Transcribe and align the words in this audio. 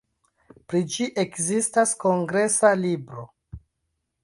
Pri 0.71 0.79
ĝi 0.95 1.05
ekzistas 1.25 1.93
kongresa 2.05 2.73
libro. 2.83 3.29